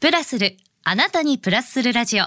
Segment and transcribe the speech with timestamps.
[0.00, 2.24] プラスる、あなたにプラスするラジオ。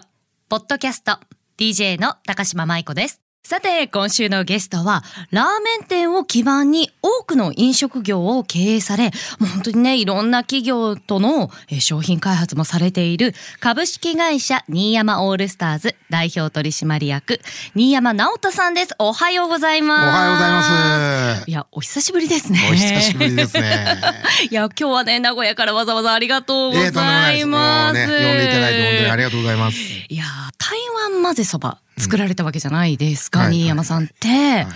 [0.48, 1.18] ポッドキャスト、
[1.58, 3.23] DJ の高島舞子です。
[3.46, 17.42] さて、今週のゲストは、ラーメン店を基盤に多くの飲食業を経営され、もう本当にね、いろんな企業とのえー商品開発もされている、株式会社新山オールスターズ代表取締役、
[17.76, 18.96] 新山直人さんです。
[18.98, 20.18] おはようございおます。
[20.18, 21.50] はようございます。
[21.50, 22.60] いや、お久しぶりですね。
[22.72, 23.98] お久しぶりですね。
[24.50, 27.48] いや、今日はね、名古屋からわざわざありがとうごええとんでもなざいいです。
[27.48, 28.00] もます。
[28.00, 29.78] うね、呼んでいただいて本当にありがとうございます。
[29.78, 30.80] いやー台
[31.12, 34.68] 湾混ぜそば作られたわけじゃないですか、うんはい新山さんって、はい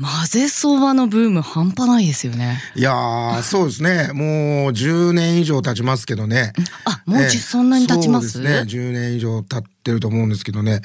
[0.00, 2.58] 混ぜそばのブーム半端ないですよね。
[2.74, 4.10] いやー、そうですね。
[4.14, 6.54] もう10年以上経ちますけどね。
[6.86, 8.40] あもうじゅそんなに経ちます？
[8.40, 8.62] ね。
[8.66, 10.80] 10年以上経ってると思うんですけどね。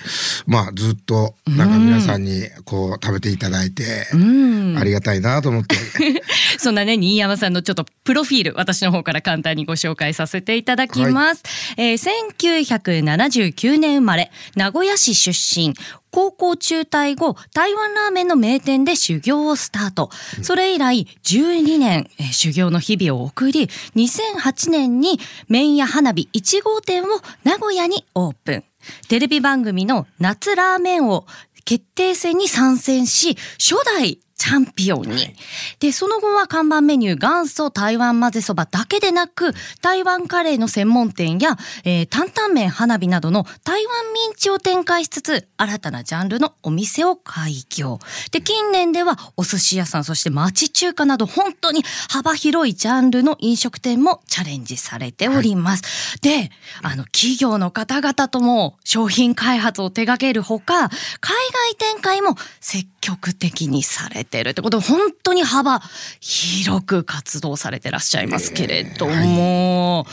[0.46, 3.84] まあずっとなんか皆さんにこう食べていただいて、
[4.14, 5.76] うんありがたいなと思って。
[6.58, 11.44] そんなね新山さんのちょっとプロフィール私の方から簡単にご紹介させていただきます。
[11.78, 15.73] えー1979年生まれ名古屋市出身。
[16.09, 20.09] 高校中退後、台湾ラーメンの名店で修行をスタート。
[20.42, 27.08] それ以来12年、えー修行の日々を送り、2008年に麺屋花火1号店を
[27.44, 28.64] 名古屋にオープン。
[29.09, 31.25] テレビ番組の夏ラーメンを
[31.66, 35.35] 決定戦に参戦し、初代チャンピオンに。
[35.80, 47.99] で、その後は看板メニュー元祖台湾混ぜそばだけでなく、台湾カレーの専門店や、えー担々麺花火などの台湾ミンチを展開しつつ、新たなジャンルのお店を開業。
[48.31, 56.19] で、近年ではお寿司屋さん、そして町中華など本当に幅広いジャンルの飲食店もチャレンジされております。
[56.21, 56.52] で、
[56.83, 61.35] あの、企業の方々とも商品開発を手掛けるほか、海
[61.69, 65.81] 外展開も積極的にされてるってことで、本当に幅
[66.20, 70.06] 広く活動されてらっしゃいますけれども、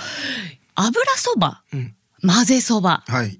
[0.74, 1.94] 油そば、うん。
[2.26, 3.28] 混ぜそば、はい。
[3.28, 3.38] 違い。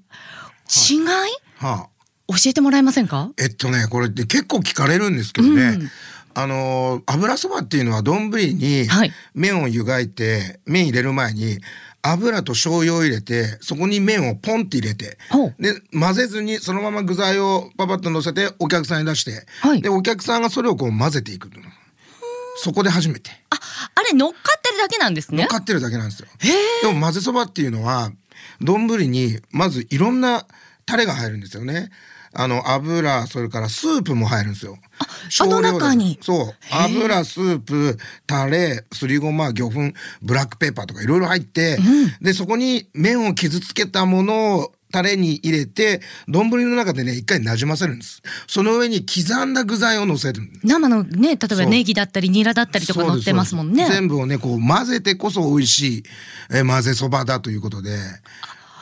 [1.57, 1.89] はあ。
[2.27, 3.31] 教えてもらえませんか？
[3.37, 5.63] えっとね、これで結構聞かれるんですけどね。
[5.63, 5.89] うん。
[6.33, 9.11] あのー油そばっていうのは丼にはい。
[9.33, 11.59] 麺を湯がいて、麺入れる前に
[12.07, 15.17] 油と醤油を入れてそこに麺をポンって入れて
[15.59, 21.61] で混ぜずにそのまま具材をパパッと乗せてお客さんに出して、はいでお客さんがそれをこう混ぜていくの
[22.57, 23.55] そこで初めてあ、
[23.95, 25.39] あれ乗っかってるだけなんですね？
[25.39, 26.27] 乗っかってるだけなんですよ。
[26.81, 28.11] でも混ぜそばっていうのは
[28.61, 30.45] 丼にまずいろんな
[30.85, 31.89] タレが入るんですよね。
[32.37, 34.77] あの油それからスープも入るんですよ。
[35.41, 37.97] あの中にそう油スープ
[38.27, 41.77] タレすりごま魚粉ブラックペーパーとかいろいろ入って、
[42.21, 48.21] でそこに麺を傷つけたものをタレに入れて丼の中でね一回なじませるんです。
[48.47, 50.41] その上に刻んだ具材を乗せる。
[50.63, 53.87] 生のね、例えばネギだったりニラだったりとか乗ってますもんね。
[53.89, 56.03] 全部をねこう混ぜてこそ美味しい、
[56.51, 57.97] えー混ぜそばだということで、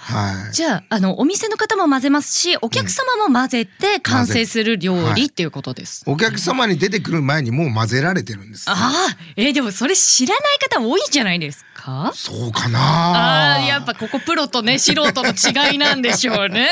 [0.05, 0.53] はい。
[0.53, 6.03] じゃあ、あの、お店の方も混ぜますし、お客様も混ぜて完成する料はい理っていうことです。
[6.07, 8.69] お客様に出てくる前にもう混ぜられてるんです。
[8.69, 12.11] ああ、えーでもそれ知らない方多いんじゃないですか？
[12.13, 15.29] そうかあなあーやっぱここプロとね素人の
[15.71, 16.69] 違いなんでしょうね。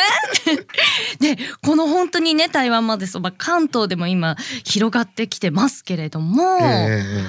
[1.20, 7.26] でこの本当にね台湾までそば関東でも今広がってきてますけれども、え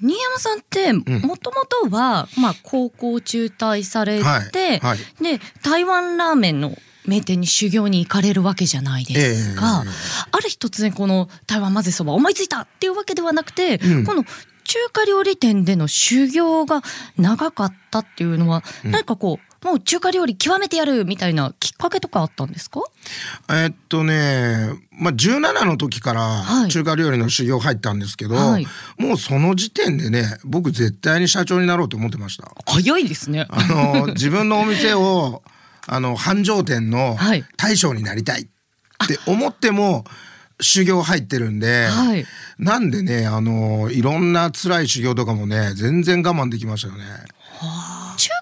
[0.00, 4.80] 新山さんってもともとは、まあ、高校中退されて、はい。
[4.80, 4.98] はい。
[5.22, 6.74] で台湾ラーメンの
[7.06, 9.92] 名店に修行に行かれるわけじゃないですか、ええ。
[10.32, 14.04] ある日突然この台湾混ぜそば思いついたっていうわけではなくて、うん。
[14.04, 16.82] この中華料理店での修行が
[17.16, 22.80] 長かったっていうのは、何かこうもう中華料理極めてやるみたいなきっかけとかあったんですか？
[23.50, 28.66] ええっとね、まあ、17の時かはいら中華料理の修行入ったんですけど、はい
[28.98, 32.50] もうその時点でね僕絶対に社長になろうと思ってました。
[32.66, 33.46] 早いですね。
[33.50, 35.42] あの自分のお店を
[35.86, 40.04] あの繁盛店のはい大将になりたいって思っても
[40.60, 42.26] 修行入ってるんで、はい
[42.58, 47.04] なんでねあのいろんな辛い修行とかもね全然我慢できましたよね。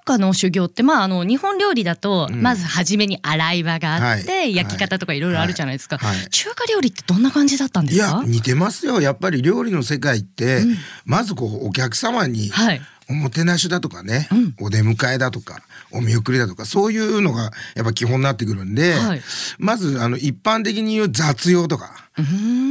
[0.08, 4.56] 中華の修行ってまああの日本料理だと、まず初めに洗い場があって、はい。
[4.56, 6.16] 焼き方とかいろいろあるじゃないですか、はい。
[6.16, 6.28] はい。
[6.30, 8.06] 中華料理ってどんな感じだったんでいすか？
[8.06, 9.00] や似てますよ。
[9.02, 10.62] やっぱり料理の世界って、
[11.04, 12.80] まずこうお客様にはい。
[13.10, 14.54] おもてなしだとかね、うん。
[14.60, 15.62] お出迎えだとか
[15.92, 19.22] お見送りだとかそういうのがやっぱ基本になってくるんで、はい。
[19.58, 21.90] まずあの一般的に言う雑用とか、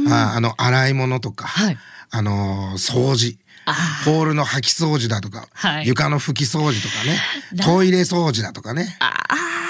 [0.08, 1.78] ああの洗い物とか、はい
[2.10, 3.38] あのー掃除。
[3.66, 3.74] あ
[4.06, 5.86] ホールの掃き掃除だとか、はい。
[5.86, 7.20] 床の拭き掃除とかね。
[7.54, 8.96] だトイレ掃除だとかね。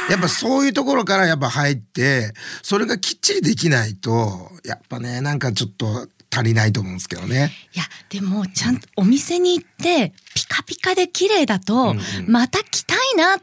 [0.08, 2.32] やっぱそういうところからやっぱ入って
[2.62, 7.52] それがきっちりできないとやっぱねなんかちょっと足りないと思うんですけどね。
[7.74, 11.94] いやでもちゃんとお店に行ってピカピカで綺麗だと、
[12.26, 13.40] また来たいなっ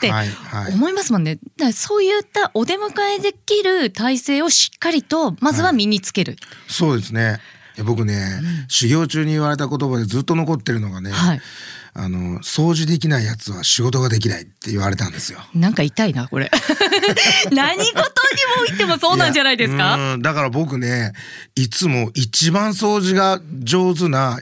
[0.00, 0.72] てはいはい。
[0.72, 1.36] 思いますもんね。
[1.36, 6.36] だからそういったお出迎えできる体制をしっかりとまずは身につける。
[6.68, 7.40] そうですね。
[7.76, 11.40] いや僕ね、修行中に言われた言葉でずっと残ってるのがね、はい
[11.96, 15.38] あの掃除できないやつは仕事ができないって言われたんですよ。
[15.54, 16.50] なんか痛いなこれ。
[17.52, 18.04] 何事にも
[18.66, 20.18] 言ってもそうなんじゃないですいか。
[20.18, 21.12] だから僕ね
[21.54, 24.40] いつも一番掃除が上手な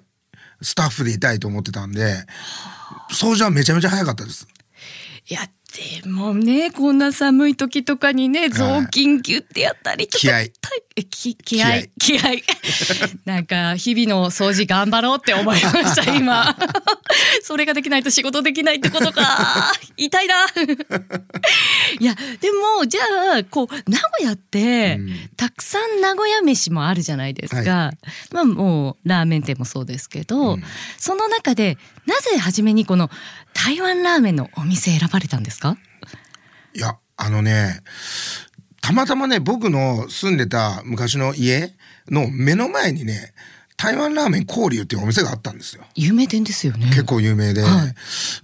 [0.62, 2.24] スタッフでいたいと思ってたんで
[3.10, 4.48] 掃除はめちゃめちゃ早かったです。
[5.28, 5.46] いや
[6.02, 10.40] でもねこんな寒い時とかにね雑巾ギュってやったりとか、気合
[10.96, 12.22] えき気合気合
[13.24, 16.54] なんか日々の掃除頑張ろうって思いました 今。
[17.42, 19.72] それができないと仕事できないってことか。
[19.96, 20.34] 痛いな
[22.02, 22.50] いやで
[22.80, 23.00] もじゃ
[23.38, 25.30] あこう名古屋って、うん。
[25.36, 27.92] たくさん名古屋飯もあるじゃないですか、は
[28.32, 30.64] まあもうラーメン店もそうですけど、うん。
[30.98, 33.08] その中でなぜ初めにこの
[33.54, 35.78] 台湾ラーメンのお店選ばれたんですか？
[36.74, 37.82] いやあのね
[38.80, 41.72] たまたまね僕の住んでた昔の家
[42.08, 43.32] の目の前にね
[43.82, 45.82] 台湾ラーメン交流っていうお店があったんですよ。
[45.96, 46.86] 有名店ですよね。
[46.90, 47.92] 結構有名で、は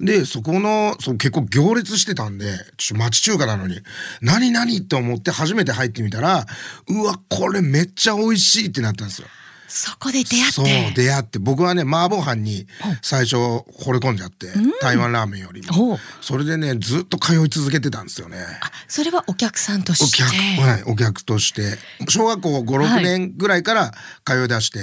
[0.01, 2.47] でそこのそう結構行列してたんで
[2.77, 3.79] ちょ町中華なのに
[4.21, 6.45] 何何って思って初めて入ってみたら
[6.89, 9.29] うわこれめっちゃ美味しいってなったんですよ。
[9.69, 10.53] そこで出会って。
[10.53, 10.65] そう
[10.97, 12.67] 出会って僕はね麻婆飯に
[13.01, 14.49] 最初惚れ込んじゃって、
[14.81, 18.39] 台湾ラーメンよりもそれでねずっと通い続けてたんですよね。
[18.61, 20.17] あ、それはお客さんとおして。
[20.17, 23.93] 客,、はい、お客として小学校56、はい年ぐらいから
[24.25, 24.81] 通い出して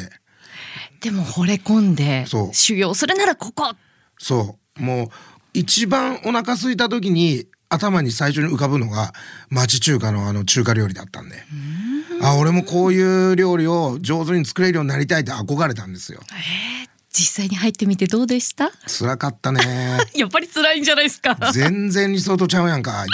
[1.02, 3.74] でも惚れ込んで修行するならここ。
[4.18, 4.82] そう。
[4.82, 5.08] もう
[5.54, 9.14] 一番お腹空いた時に頭に最初に浮かぶのが
[9.50, 11.36] 町中華のあの中華料理だったんで。
[12.22, 13.02] あ俺もこうい
[13.32, 16.22] う料理を上手に作れるようになりたいって憧れたんですよ。
[16.32, 16.86] えー
[17.18, 18.72] 実際に入ってみてどうでした？
[18.88, 19.62] 辛かったね。
[20.16, 21.38] やっぱり辛いんじゃないですか。
[21.54, 23.06] 全然理想とちゃうやんか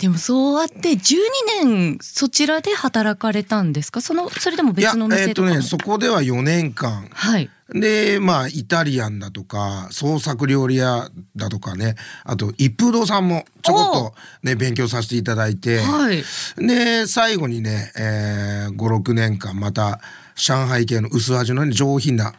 [0.00, 1.18] でもそうあって12
[1.62, 4.00] 年そちらで働かれたんですか？
[4.00, 5.56] そのそれでも別のお店えっ、ととかも。
[5.56, 7.50] ねそこでは4年間はい。
[7.68, 11.94] でまあイタリアンだとか創作料理屋だとかね
[12.24, 16.24] あと一風堂さんもちょこっとね勉強させていただいて、はい。
[16.56, 20.00] で最後にね、えー、56年間また
[20.34, 22.32] 上海系の薄味の、ね、上品な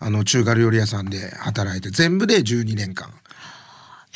[0.00, 3.10] あの中華料理屋さんで働いて全部で12年間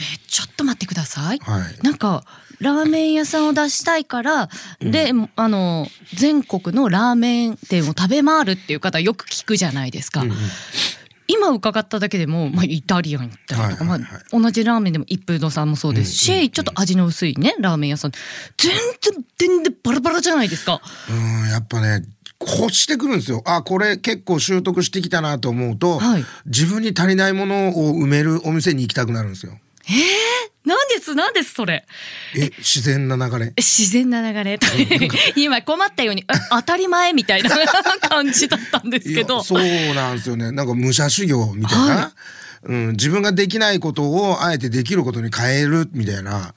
[0.01, 1.39] えちょっと待ってください。
[1.39, 1.63] はい。
[1.83, 2.25] なんか
[2.61, 4.49] ラーメン屋さんを出したいから、
[4.81, 10.23] であの全国のラーメン店を食べ回るっていう方よく聞くじゃないですか。
[10.23, 10.37] うんうん。
[11.31, 14.11] 今伺っただけでも、まあ、イタリアン行ったりとか、はいはいはい。
[14.11, 16.51] まあ、同じラーメンでも一風堂さんもそうですし、うんうんうん。
[16.51, 18.13] ちょっと味の薄いねラーメン屋さん。
[18.57, 20.81] 全然全然バラバラじゃないですか。
[21.11, 21.13] う
[21.47, 22.03] んやっぱね
[22.41, 23.43] 欲してくるんですよ。
[23.45, 26.25] あこれ結構習得してきたなと思うと、はい。
[26.47, 29.59] 自分に足りないものを埋めるお店に行きたくなるんですよ
[29.91, 31.85] えー、なんですなんですそれ。
[32.37, 33.53] え自然な流れ？
[33.57, 34.59] 自然な流れ。
[35.37, 37.51] 今困ったようにえ当たり前みたいな
[38.09, 39.39] 感じだったんですいけど。
[39.39, 40.53] やそうなんですよね。
[40.53, 42.13] なんか武者修行みたいな、は
[42.65, 46.55] うん、自分ができないことをあえてできることに変えるみたいな。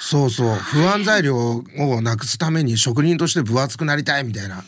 [0.00, 0.56] そうそう。
[0.56, 4.64] 不安材料をなくすために職人として分厚くなりたいみたいな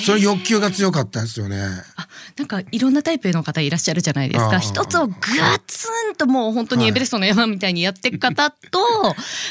[0.00, 1.58] そういう欲求が強かったですよね。
[1.96, 4.58] あなんかいろんなタイプの方いらっしゃるじゃないですか。
[4.58, 5.14] 一つをガ
[5.66, 8.78] ツンともう本当にエベレストの山みたいにやっていく方と、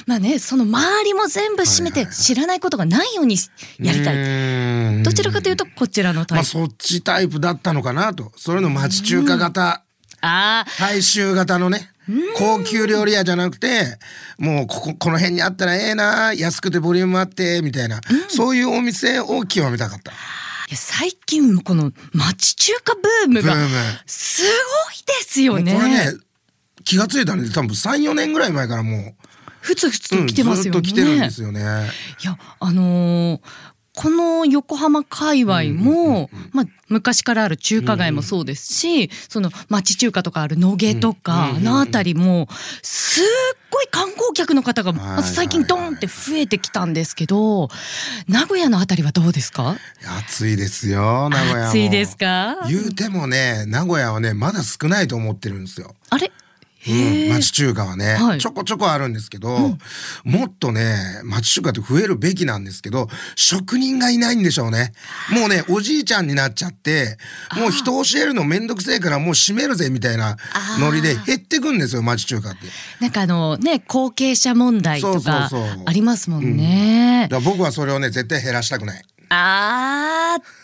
[0.07, 3.37] まあねその周りも全部締めて知らないことがないように
[3.79, 8.31] やりたい、いどちらかというとこちらのタイプ、まあそっちタイプだったのかなと。
[8.35, 9.83] それの町中華型。
[10.23, 11.90] ああ大衆型のね
[12.35, 13.97] 高級料理屋じゃなくて
[14.37, 20.11] もうこここの辺にあったらええな安くてボリュームあってみたいな、そういうお店を極めたかった。
[20.75, 23.55] 最近この町中華ブームが
[24.05, 24.53] すごい
[25.05, 25.73] ですよね。
[25.73, 26.13] これね
[26.83, 29.13] 気が付いたので多分34年ぐらい前からも
[29.59, 31.61] ふつふつう、と来てますよね、ずっと来てるんですよね。
[31.61, 33.39] いやあのー
[33.93, 42.47] この横浜界隈も、まあ、昔からある中華街もそうですし、その町中華とかある野毛とか、うんあの辺りも
[42.81, 43.23] すっ
[43.69, 47.69] ごい観光客の方が最近ドーンって増えてきたんですけど
[48.27, 49.75] 名古屋の辺りはどうですか？
[50.27, 51.69] 暑いですよ名古屋も。
[51.69, 52.57] 暑いですか？
[52.69, 55.95] 言うてもね名古屋はねまだ少ないと思ってるんですよ。
[56.09, 56.31] あれ？
[56.87, 58.39] うん、町中華はね、はい。
[58.39, 59.77] ちょこちょこあるんですけど、
[60.23, 64.93] もっとね町中華って増えるべきなんですけど職人がいないんでしょうね。
[65.31, 67.17] もうねおじいちゃんになっちゃって
[67.55, 70.37] もう人教えるのめんどくせえからもう閉めるぜみたいな
[70.79, 72.67] ノリで減ってくんですよ町中華って。
[72.99, 75.83] なんかあのね後継者問題とかそうそうそう。
[75.85, 77.27] ありますもんね。
[77.29, 79.03] だから僕はそれをね絶対減らしたくない。
[79.29, 80.60] あーで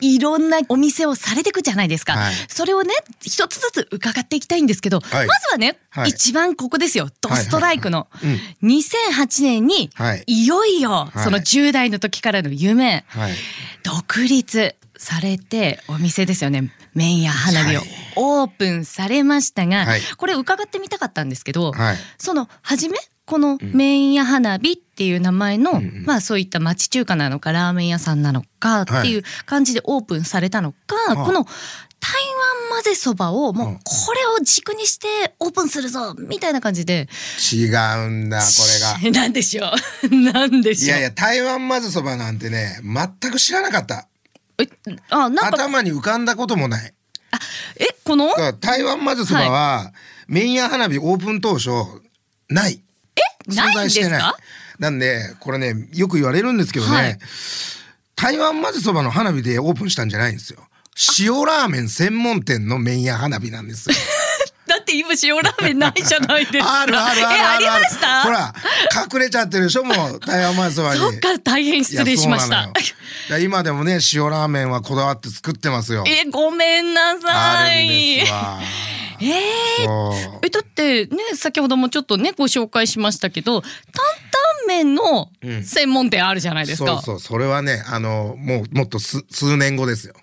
[0.00, 2.34] いろんなお店をされていくじゃないですか、はい。
[2.48, 5.26] それをね一つずつ伺っていきたいんですけど、はい。
[5.26, 6.10] まずはね、はい。
[6.10, 7.08] 一番ここですよ。
[7.20, 10.24] ドストライクの、はいはい2008年に、はい。
[10.26, 11.18] いよいよはい。
[11.24, 13.32] その10代の時からの夢、はい。
[13.82, 16.72] 独立されてお店ですよね。
[16.94, 17.88] 麺や花火をはい。
[18.16, 20.00] オープンされましたが、はい。
[20.16, 21.96] これ伺ってみたかったんですけど、はい。
[22.18, 26.04] その初めこの麺屋花火っていう名前の、んうん。
[26.06, 30.78] まあそういった町中華なのかラーメン屋さんなのかっていう感じでオープンされたのか、
[31.08, 31.16] あ。
[31.16, 33.74] この台湾混ぜそばをもううん。
[33.76, 33.80] こ
[34.14, 37.08] れを軸にしてオープンするぞみたいな感じで。
[37.52, 38.44] 違うんだこ
[39.02, 39.10] れが。
[39.22, 40.08] なんでしょう。
[40.32, 40.86] なんでしょう。
[40.88, 44.06] いやいや台湾まぜそばなんてね全く知らなかった。
[44.58, 44.68] え
[45.08, 45.56] あなんか。
[45.56, 46.94] 頭に浮かんだこともない。
[47.78, 48.28] えこの？
[48.60, 49.92] 台湾まぜそばは、
[50.28, 51.70] 麺屋花火オープン当初
[52.48, 52.83] ない
[53.46, 53.76] ない。
[53.86, 54.36] んですか？
[54.78, 57.18] なんでこれねよく言われるんですけどね、はい。
[58.16, 60.60] 台湾まぜそばの花火でオープンしたんじゃないんですよ。
[61.20, 63.96] 塩ラーメン専門店の麺屋花火なんですよ。
[64.66, 66.80] だって今塩ラーメンないじゃないですか。
[66.82, 68.22] あるあるあるあるえありました？
[68.22, 68.54] ほら
[69.12, 71.00] 隠れちゃってるでしょもう台湾まぜそばに。
[71.00, 72.70] そっか大変失礼しました。
[73.38, 76.04] 今でもね塩ラーメンはこだわって作ってますよ。
[76.06, 78.58] えごめんなあさるんいですわ
[79.20, 85.64] えーえだってね先ほどもちょっとねご紹介しましたけど担々麺のうん。
[85.64, 90.14] 専門店あるじゃないですか、そうそうそれはねあのもうもっとす数年後ですよ。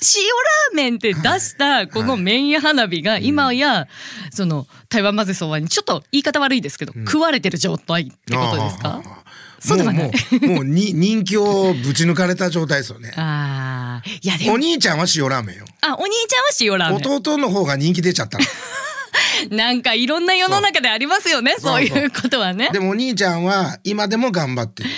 [0.00, 3.88] 塩ラーメンって出したこの麺屋花火が今や
[4.30, 8.88] その台湾混ぜそばにちょっと言い方悪いですけど、食われてる状態ってことですか？
[8.88, 9.24] ああ
[9.60, 10.04] そうではない。
[10.04, 13.12] もうもうもうに 人気をぶち抜かれた状態ですよね。
[13.16, 14.18] あー。
[14.22, 15.64] いやでおも兄ちゃんは塩ラーメンよ。
[15.80, 17.16] あお兄ちゃんは塩ラーメン。
[17.16, 18.44] 弟の方が人気出ちゃったの。
[19.50, 22.70] なんかいろんな世の中でありますよねそういうことはね。
[22.72, 24.90] でもお兄ちゃんは今でも頑張ってる。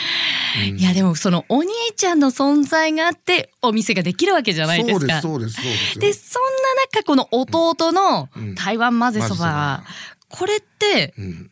[0.77, 5.21] いやでもそのお兄ちゃんの存在があってお店ができるわけじゃないですか。
[5.21, 6.01] そうですそうですそうですよ。
[6.01, 8.55] でそんな中この弟のうん。
[8.55, 9.85] 台湾混ぜそば、混ぜそば。
[10.29, 11.51] これってうん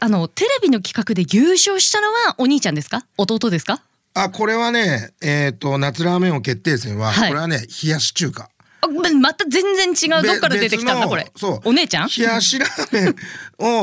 [0.00, 3.04] あのテレビの企画で優勝したのはお兄ちゃんですか？
[3.16, 3.82] 弟ですか？
[4.14, 7.28] あこれはねえっ、と夏ラーメン王決定戦は、はい。
[7.28, 8.48] これはね冷やし中華。
[8.80, 11.30] あままた全然違うどっから出てきたんだべこれ。
[11.36, 11.60] そう。
[11.64, 12.08] お姉ちゃん？
[12.08, 13.16] 冷やしラーメン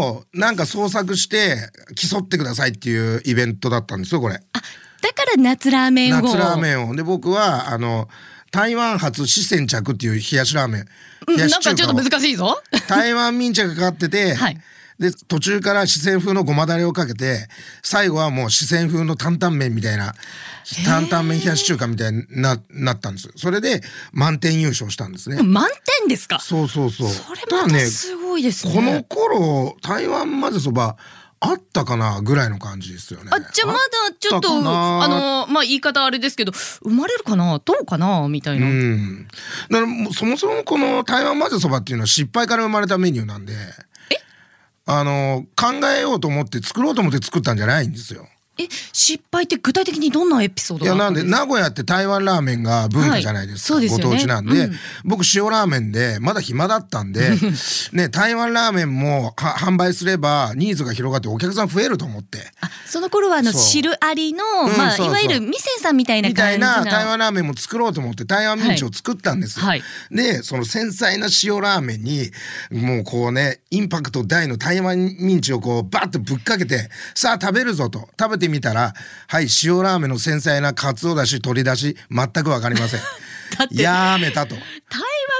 [0.09, 1.57] をなんか創作して
[1.95, 4.35] 競ってくださいっていうイベントだったんですよこれ。
[4.35, 4.61] あ
[5.01, 6.21] だから夏ラーメンを。
[6.21, 6.95] 夏ラーメンを。
[6.95, 8.07] で僕はあの
[8.51, 10.85] 台湾発四川着っていう冷やしラーメン。
[11.27, 11.73] うんなん冷やし中華を。
[11.73, 12.61] かちょっと難しいぞ。
[12.87, 14.57] 台湾民茶がかかってて、はい
[14.99, 17.47] で途中から四川風のごまだれをかけて
[17.83, 20.13] 最後はもう四川風の担々麺みたいな
[20.85, 23.27] 担々麺冷やし中華みたいにななったんです。
[23.27, 23.81] よそれで
[24.13, 25.67] 満点優勝したんですね、満
[25.99, 26.39] 点ですか？
[26.39, 27.09] そうそうそう。
[27.09, 28.73] それまたすごいですね。
[28.73, 30.97] この頃台湾まぜそば
[31.41, 33.29] あったかなぐらいの感じですよね。
[33.31, 33.79] あじゃあまだ
[34.17, 37.59] ちょっとあのまあ言い方あれですけど生まれるかな？
[37.63, 38.27] どうかな？
[38.29, 39.27] みたいな、うん、
[39.69, 43.53] だからそもそもこの台湾混ぜそばっていうのは失敗から生まれたメニューなんで
[44.85, 48.27] あの考えようと思って作ろうと思って作ったんじゃないんですよ。
[48.57, 54.03] え失敗って具体的にどんなエピソードいやなんで名古屋って台湾ラーメンが文化じゃないですか、はいすよね。
[54.03, 54.73] ご当地なんで、うん。
[55.03, 57.31] 僕塩ラーメンでまだ暇だったんで
[57.91, 62.39] ね台湾ラーメンもは販売すればニーズが広がってお客さん増えると思って。
[62.61, 69.65] あその頃はあの汁ありの、うんまあいわゆる店さんみたいなみたいなな台湾ラーメンも作ろうと思って台湾ミンチを作ったんですよ。
[69.65, 69.81] はい。
[70.11, 72.31] でその繊細な塩ラーメンに
[72.71, 78.07] もうこうねインパクト大の台湾ミンチをこうバッとぶっかけてさあ食べるぞと。
[78.19, 78.93] 食べてみたら
[79.27, 82.99] はい塩ラーメンの繊細なかつおだし鶏だし全く分かりません。
[83.71, 84.55] やめたと。
[84.55, 84.61] 湾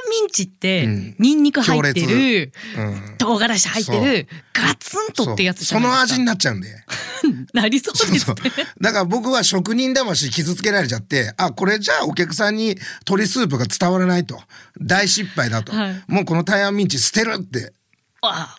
[0.09, 1.15] ミンチって、うん。
[1.19, 3.15] ニンニク入って強るうん。
[3.17, 6.69] 唐辛子入ってるガツンとってやつじその味になっちゃうんで。
[7.53, 8.35] なりそうですそう
[8.81, 14.41] だから僕は職人魂傷つけられちゃってあこれじゃあお客さんに鶏スープが伝わらないと。
[14.79, 16.03] 大失敗だと、はい。
[16.07, 17.73] もうこの台湾ミンチ捨てるって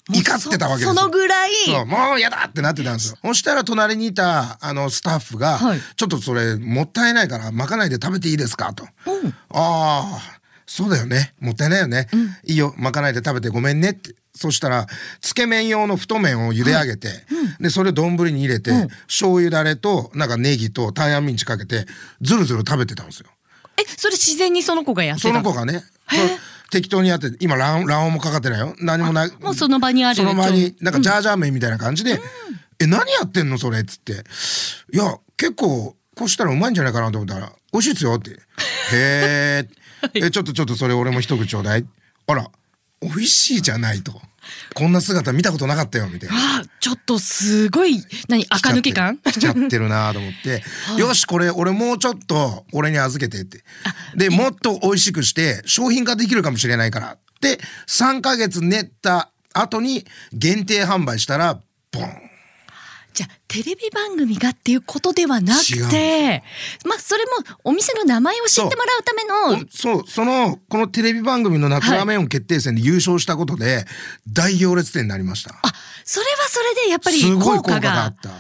[0.09, 0.95] 怒ってたわけですよ。
[0.95, 1.51] そそのぐらい。
[1.87, 3.19] もうやだってなってたんですよ。
[3.23, 5.81] そしたら隣にいたあのスタッフが、はい。
[5.97, 9.29] ちょっとそれもったいないからまかないで食べていいですかと、うん。
[9.29, 11.35] ああそうだよね。
[11.41, 12.09] もったいないよね、
[12.45, 12.75] いいよ。
[12.77, 14.15] まかないで食べてごめんねって。
[14.35, 14.87] そしたら
[15.23, 17.09] つけ麺用の太麺を茹で上げて、
[17.59, 18.89] でそれを丼に入れて、うん。
[19.07, 21.87] 醤油だれとなんかネギと台湾ミンチかけて
[22.21, 23.29] ずるずる食べてたんですよ。
[23.79, 25.83] えそれ自然にその子がやってたその子がね
[26.71, 28.75] 適当にやってて今卵卵黄もかかってないよ。
[28.81, 29.31] 何もない。
[29.41, 32.21] もうその場にあるその場になんかジャージャー麺みたいな感じで
[32.81, 34.25] 「え何やってんのそれ」っつって
[34.93, 38.39] 「いや結構こうしたらうまいんじゃないかなと思ったら「美味しいですよ」って
[38.93, 39.77] 「へー。
[40.15, 41.87] えちょっとちょっとそれ俺も一口ちょうだい」
[42.29, 42.51] あら
[43.01, 44.21] 美味しいじゃないと。
[44.75, 46.35] こんな姿見たことなかったよみたいな。
[46.61, 49.19] あちょっとすごい何垢抜け感？
[49.19, 50.63] 来ちゃってるなと思って、
[50.99, 53.65] よしこれ俺もうちょっと俺に預けてって。
[54.15, 61.61] でもっと美味しくして商品化できるかもしれないからって3ヶ月練った後に限定販売したら
[61.93, 62.26] ボン
[63.17, 66.43] じゃあテレビ番組がっていうことではなく違て
[66.85, 67.31] まあそれも
[67.65, 73.87] お店の名前を知ってもらうためのそうそのこのテレビ番組の夏ラーメン王決定戦で優勝したことで
[74.31, 75.55] 大行列店になりました。
[75.63, 75.73] あ
[76.05, 78.31] それはそれでやっぱりすごい効効果があった。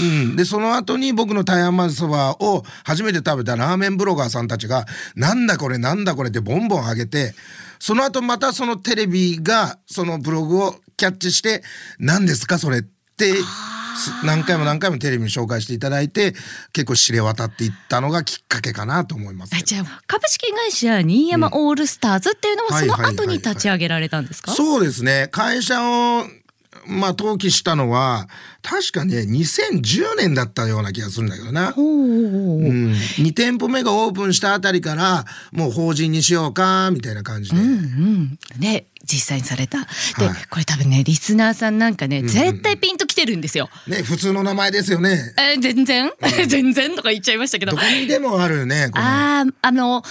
[0.00, 7.34] うん、でその後に僕の台湾まぜそばを初めて食べたラーメンブロガーさんたちが「なんだこれなんだこれ」ってボンボン上げて
[7.78, 11.62] その後またそのテレビがそのブログをキャッチして
[11.98, 12.82] 「何ですかそれ」っ
[13.16, 13.42] てす
[14.24, 16.34] 何回も何回もテレビに紹介していただいて
[16.72, 19.56] 結構知れ渡っていったのがきっかけかなと思います。
[19.62, 25.28] じゃあ株式会社新山オールスターズっていうのはその後に立ち上げられたんですか、そうですね。
[25.30, 26.24] 会社を
[26.86, 28.28] まあ登記したのは
[28.62, 31.72] 確かね2010年だったような気がするんだけどな。
[31.72, 32.72] ほうほうほうう。
[32.72, 39.78] ん、2店舗目がオープンしたあたりからもう法人にしようかみたいな感じで、うんうん、ね実際にされた。
[40.18, 40.36] で、はい。
[40.48, 43.68] これ多分ねリスナーさんなんかね、んうん絶対ピンときてるんですよ。
[43.86, 45.34] ね普通の名前ですよね。
[45.38, 46.10] えー全然？
[46.48, 46.96] 全然？
[46.96, 47.72] とか言っちゃいましたけど。
[47.72, 47.78] ど。
[47.78, 50.02] こにでもあるよねあああの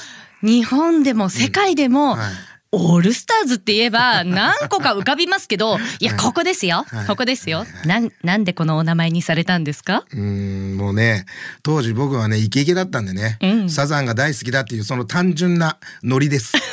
[0.42, 2.32] 日本でも世界でも、はい
[2.76, 6.20] オールスターズって言えば 何個か浮かびますけどいやはい。
[6.20, 7.08] ここですよ、はい。
[7.08, 10.04] ここですよ、なんなんでこのお名前にされたんですか？
[10.12, 11.26] うーんもうね
[11.62, 13.70] 当時僕はねイケイケだったんでね、うん。
[13.70, 16.54] サザンが大好きだっていうその単純なノリです。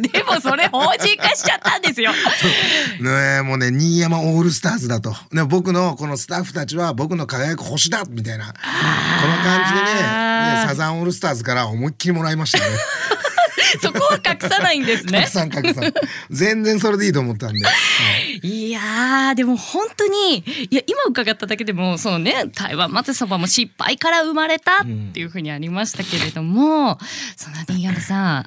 [0.00, 2.12] でもそれ法人化しちゃったんですよ。
[3.00, 8.46] ねえもうね新山オールスターズだと、ね、僕のこのスタッフたちは僕の輝く星だみたいな。
[8.46, 8.52] こ
[9.28, 10.02] の感じでね
[10.62, 12.64] ねサザンオールスターズから思いっきりもらいましたね。
[13.80, 15.26] そこは隠さないんですね。
[16.30, 17.72] 全然それでいいと思ったんで、は
[18.42, 20.38] いいやーでも本当に
[20.70, 26.98] いや今伺っただけでもそのね台湾まぜそばも失敗から生まれたっていうふうにありましたけれども、
[27.36, 28.46] その新山さん、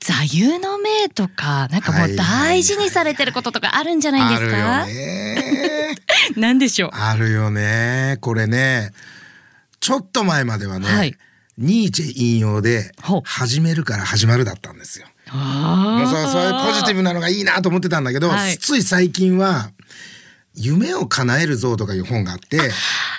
[0.00, 5.94] 座右の銘とかなんかもう大事にされてることとかあるんじゃないですか、あるよね。
[6.36, 6.90] なんでしょう？
[6.92, 8.18] あるよね。
[8.20, 8.92] これね
[9.80, 11.16] ちょっと前まではね、はい
[11.58, 15.06] ニーチェ引用でほう「始めるから始まる」だったんですよ。
[15.32, 18.56] もうそうそういうポジティブなのがいいなと思ってたんだけど、はい。
[18.58, 19.70] つい最近は
[20.54, 22.70] 「夢を叶えるぞ」とかいう本があって。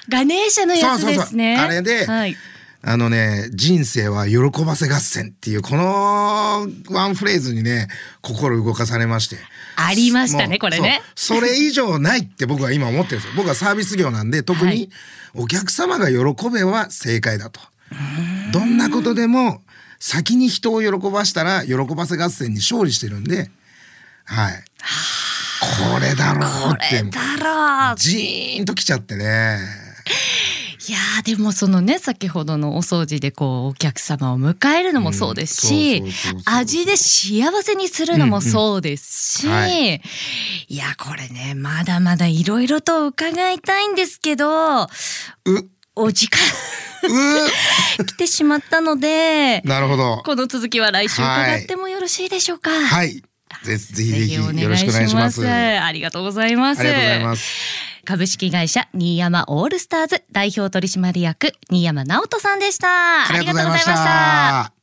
[0.10, 1.58] ガネーシャのやつですね。
[1.58, 2.36] あれで、はい、
[2.82, 7.90] あのね「人生は喜ばせ合戦」っていうこのワンフレーズにね
[8.22, 9.38] 心動かされまして。
[9.76, 11.02] ありましたねこれね。
[11.16, 11.40] そう。
[11.40, 13.34] それ以上ないって僕は今思ってるんですよ。
[13.36, 14.76] 僕はサービス業なんで特はい。
[14.76, 14.90] に
[15.34, 17.60] お客様が喜べば正解だと。
[18.52, 19.62] どんなことでも
[20.00, 23.50] 先に人を喜ばしたら喜ばせ合戦に勝利してるんで、
[24.26, 24.64] はい。
[25.94, 29.60] これだろうこってれだろうジーンときちゃってね。
[30.88, 36.04] いやーでもそのね先ほどのお掃除でこうお客様を迎えるのもそうですし、
[36.46, 40.02] 味で幸せにするのもそうですし、うんうんはい
[40.68, 44.88] いやこれねまだまだいろいろと伺いたいんですけどう、
[46.00, 46.40] お時間
[48.00, 50.22] う、来てしまったのでなるほど。
[50.26, 52.72] この続きは来週伺ってもよろしいでしょうか。
[52.72, 53.24] はい。
[53.64, 55.48] ぜぜひぜひおよろしくお願いします。
[55.48, 56.84] あありがとうございます。
[56.84, 57.90] りがとうございます。
[58.06, 63.28] 株式会社新山オールスターズ代表取締役新山直人さんでした。
[63.28, 64.79] ありがとうございました。